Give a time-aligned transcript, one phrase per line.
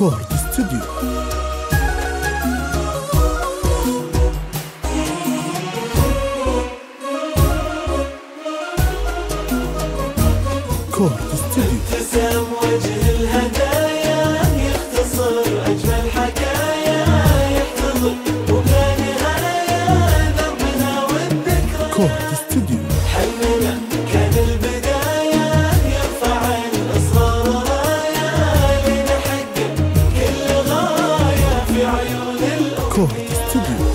[0.00, 0.80] Chord Studio
[10.92, 14.22] Chord Studio ابتسام وجه الهدايا
[14.66, 17.04] يختصر أجمل حكايا
[17.56, 18.16] يحتضن
[18.52, 22.29] وبلا نهاية دربنا والذكرى.
[33.00, 33.86] الأم Chord Studio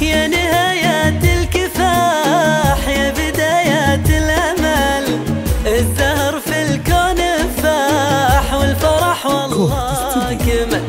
[0.00, 5.18] يا نهاية الكفاح يا بداية الأمل.
[5.66, 7.20] الزهر في الكون
[7.62, 10.82] فاح والفرح والله كمل.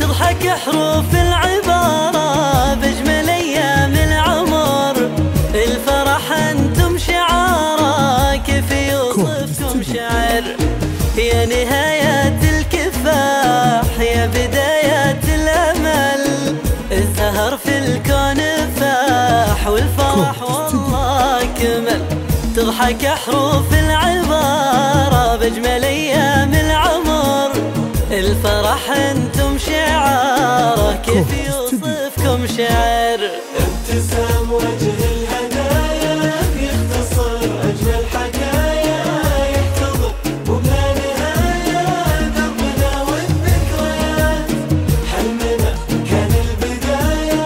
[0.00, 5.10] تضحك حروف العبارة بأجمل أيام العمر.
[5.54, 10.44] الفرح أنتم شعارة كيف يوصفكم شعر؟
[11.18, 14.71] يا نهاية الكفاح يا بداية
[19.72, 22.02] والفرح والله كمل.
[22.56, 27.50] تضحك حروف العبارة بأجمل أيام العمر.
[28.10, 33.20] الفرح أنتم شعارة كيف يوصفكم شعر؟
[33.64, 39.04] ابتسام وجه الهدايا يختصر أجمل حكايا
[39.54, 40.12] يحتضن
[40.48, 41.84] وبلا نهاية
[42.36, 44.50] دربنا والذكريات.
[45.12, 45.72] حلمنا
[46.10, 47.42] كان البداية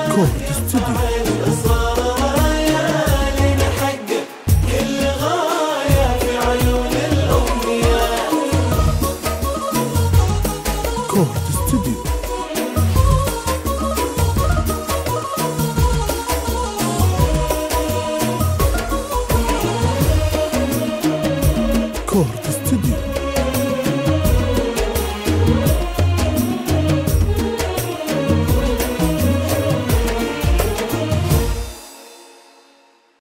[22.24, 23.16] record studio.